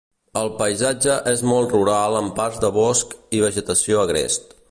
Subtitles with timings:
[0.39, 4.53] El paisatge és molt rural amb parts de bosc i vegetació agrest.